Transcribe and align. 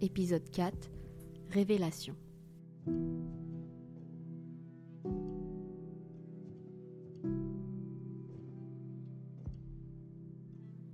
épisode 0.00 0.48
4, 0.50 0.90
Révélation. 1.50 2.14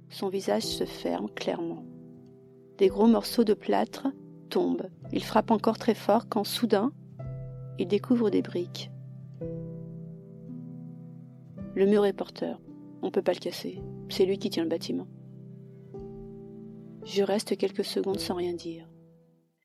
Son 0.08 0.28
visage 0.28 0.62
se 0.62 0.84
ferme 0.84 1.28
clairement. 1.28 1.84
Des 2.78 2.88
gros 2.88 3.06
morceaux 3.06 3.44
de 3.44 3.54
plâtre 3.54 4.06
tombent. 4.48 4.88
Il 5.12 5.24
frappe 5.24 5.50
encore 5.50 5.78
très 5.78 5.94
fort 5.94 6.28
quand 6.28 6.44
soudain, 6.44 6.92
il 7.78 7.88
découvre 7.88 8.30
des 8.30 8.42
briques. 8.42 8.90
Le 11.74 11.86
mur 11.86 12.06
est 12.06 12.12
porteur. 12.12 12.60
On 13.02 13.06
ne 13.06 13.10
peut 13.10 13.22
pas 13.22 13.32
le 13.32 13.40
casser. 13.40 13.80
C'est 14.08 14.24
lui 14.24 14.38
qui 14.38 14.50
tient 14.50 14.62
le 14.62 14.68
bâtiment. 14.68 15.08
Je 17.04 17.22
reste 17.22 17.56
quelques 17.56 17.84
secondes 17.84 18.20
sans 18.20 18.34
rien 18.34 18.54
dire. 18.54 18.88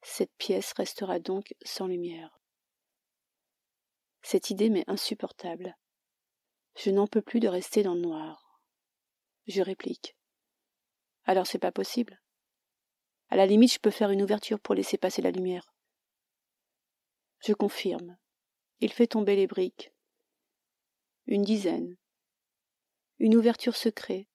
Cette 0.02 0.34
pièce 0.38 0.74
restera 0.74 1.20
donc 1.20 1.54
sans 1.64 1.88
lumière. 1.88 2.40
Cette 4.22 4.50
idée 4.50 4.70
m'est 4.70 4.90
insupportable. 4.90 5.78
Je 6.78 6.92
n'en 6.92 7.08
peux 7.08 7.22
plus 7.22 7.40
de 7.40 7.48
rester 7.48 7.84
dans 7.84 7.96
le 7.96 8.02
noir. 8.02 8.62
Je 9.48 9.62
réplique. 9.62 10.16
Alors 11.26 11.48
c'est 11.48 11.60
pas 11.60 11.72
possible. 11.72 12.22
À 13.30 13.36
la 13.36 13.46
limite, 13.46 13.74
je 13.74 13.80
peux 13.80 13.92
faire 13.92 14.10
une 14.10 14.24
ouverture 14.24 14.60
pour 14.60 14.76
laisser 14.76 14.98
passer 14.98 15.22
la 15.22 15.32
lumière. 15.32 15.74
Je 17.46 17.54
confirme. 17.54 18.18
Il 18.80 18.92
fait 18.92 19.08
tomber 19.08 19.36
les 19.36 19.48
briques. 19.48 19.94
Une 21.28 21.44
dizaine. 21.44 21.96
Une 23.20 23.36
ouverture 23.36 23.76
se 23.76 23.90
crée. 23.90 24.28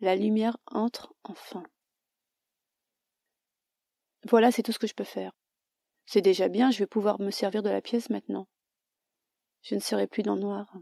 La 0.00 0.16
lumière 0.16 0.56
entre 0.66 1.14
enfin. 1.22 1.64
Voilà, 4.28 4.52
c'est 4.52 4.62
tout 4.62 4.72
ce 4.72 4.78
que 4.78 4.86
je 4.86 4.94
peux 4.94 5.04
faire. 5.04 5.32
C'est 6.06 6.20
déjà 6.20 6.48
bien, 6.48 6.70
je 6.70 6.78
vais 6.78 6.86
pouvoir 6.86 7.20
me 7.20 7.30
servir 7.30 7.62
de 7.62 7.70
la 7.70 7.80
pièce 7.80 8.10
maintenant. 8.10 8.46
Je 9.62 9.74
ne 9.74 9.80
serai 9.80 10.06
plus 10.06 10.22
dans 10.22 10.34
le 10.34 10.40
noir. 10.40 10.72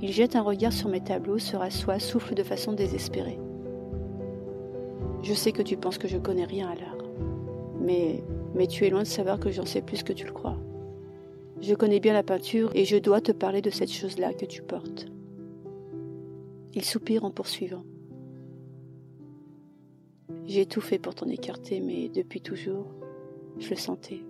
Il 0.00 0.12
jette 0.12 0.36
un 0.36 0.42
regard 0.42 0.72
sur 0.72 0.88
mes 0.88 1.02
tableaux, 1.02 1.38
se 1.38 1.56
rassoit, 1.56 1.98
souffle 1.98 2.34
de 2.34 2.42
façon 2.42 2.72
désespérée. 2.72 3.40
Je 5.22 5.34
sais 5.34 5.52
que 5.52 5.62
tu 5.62 5.76
penses 5.76 5.98
que 5.98 6.08
je 6.08 6.18
connais 6.18 6.44
rien 6.44 6.68
à 6.68 6.74
l'art. 6.76 7.04
Mais, 7.80 8.22
mais 8.54 8.66
tu 8.66 8.86
es 8.86 8.90
loin 8.90 9.02
de 9.02 9.08
savoir 9.08 9.40
que 9.40 9.50
j'en 9.50 9.66
sais 9.66 9.82
plus 9.82 10.02
que 10.02 10.12
tu 10.12 10.24
le 10.24 10.32
crois. 10.32 10.58
Je 11.60 11.74
connais 11.74 11.98
bien 11.98 12.12
la 12.12 12.22
peinture 12.22 12.70
et 12.74 12.84
je 12.84 12.96
dois 12.96 13.20
te 13.20 13.32
parler 13.32 13.62
de 13.62 13.70
cette 13.70 13.90
chose-là 13.90 14.32
que 14.32 14.46
tu 14.46 14.62
portes. 14.62 15.06
Il 16.74 16.84
soupire 16.84 17.24
en 17.24 17.32
poursuivant. 17.32 17.84
J'ai 20.46 20.66
tout 20.66 20.80
fait 20.80 20.98
pour 20.98 21.14
t'en 21.14 21.28
écarter, 21.28 21.80
mais 21.80 22.08
depuis 22.08 22.40
toujours, 22.40 22.94
je 23.58 23.70
le 23.70 23.76
sentais. 23.76 24.24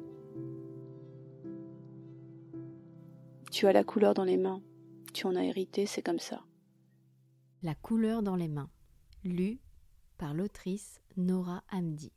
Tu 3.51 3.67
as 3.67 3.73
la 3.73 3.85
couleur 3.85 4.15
dans 4.15 4.25
les 4.25 4.37
mains, 4.37 4.63
tu 5.13 5.27
en 5.27 5.35
as 5.35 5.45
hérité, 5.45 5.87
c'est 5.87 6.03
comme 6.03 6.19
ça. 6.19 6.45
La 7.63 7.75
couleur 7.75 8.23
dans 8.23 8.37
les 8.37 8.49
mains, 8.49 8.71
lu 9.25 9.59
par 10.17 10.35
l'autrice 10.35 11.01
Nora 11.17 11.63
Hamdi. 11.73 12.13